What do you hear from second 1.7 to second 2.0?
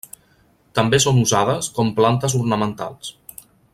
com